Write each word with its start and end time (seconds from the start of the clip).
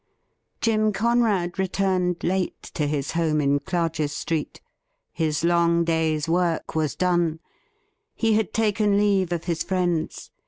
JjM 0.63 0.95
CoNEAD 0.95 1.59
returned 1.59 2.23
late 2.23 2.59
to 2.73 2.87
his 2.87 3.11
home 3.11 3.39
in 3.39 3.59
Clarges 3.59 4.11
Street. 4.11 4.59
His 5.11 5.43
long 5.43 5.83
day's 5.83 6.27
work 6.27 6.73
was 6.73 6.95
done. 6.95 7.39
He 8.15 8.33
had 8.33 8.51
taken 8.51 8.97
leave 8.97 9.31
of 9.31 9.43
his 9.43 9.61
friends. 9.61 10.31